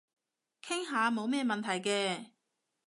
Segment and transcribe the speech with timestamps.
[0.65, 2.31] 傾下冇咩問題嘅